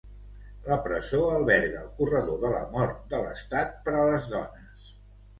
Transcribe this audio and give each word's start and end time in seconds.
La 0.67 0.75
presó 0.85 1.17
alberga 1.33 1.83
el 1.87 1.91
corredor 1.99 2.39
de 2.43 2.49
la 2.53 2.61
mort 2.71 3.03
de 3.11 3.19
l'estat 3.25 3.77
per 3.83 3.93
a 3.99 4.07
les 4.13 4.25
dones. 4.33 4.89